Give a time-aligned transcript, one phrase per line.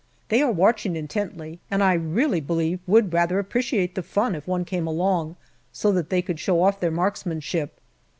[0.29, 4.65] They are watching intently, and I really believe would rather appreciate the fun if one
[4.65, 5.35] came along,
[5.71, 7.79] so that they could show off their marksmanship.